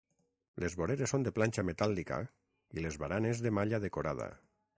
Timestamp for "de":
1.27-1.33, 3.49-3.53